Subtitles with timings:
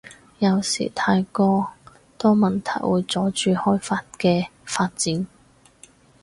[0.39, 1.73] 有時太過
[2.17, 5.27] 多問題會阻住開法嘅發展